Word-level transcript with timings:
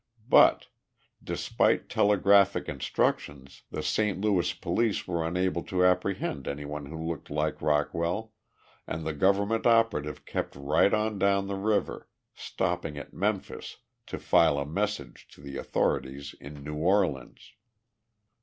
But, 0.27 0.65
despite 1.23 1.87
telegraphic 1.87 2.67
instructions, 2.67 3.61
the 3.69 3.83
Saint 3.83 4.19
Louis 4.19 4.51
police 4.51 5.07
were 5.07 5.23
unable 5.23 5.61
to 5.65 5.85
apprehend 5.85 6.47
anyone 6.47 6.87
who 6.87 6.97
looked 7.05 7.29
like 7.29 7.61
Rockwell 7.61 8.33
and 8.87 9.05
the 9.05 9.13
government 9.13 9.67
operative 9.67 10.25
kept 10.25 10.55
right 10.55 10.91
on 10.91 11.19
down 11.19 11.45
the 11.45 11.53
river, 11.53 12.07
stopping 12.33 12.97
at 12.97 13.13
Memphis 13.13 13.77
to 14.07 14.17
file 14.17 14.57
a 14.57 14.65
message 14.65 15.27
to 15.33 15.41
the 15.41 15.57
authorities 15.57 16.33
in 16.41 16.63
New 16.63 16.77
Orleans. 16.77 17.53